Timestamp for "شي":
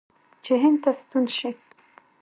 1.37-1.49